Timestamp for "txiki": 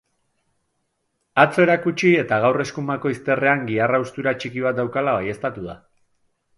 4.41-4.69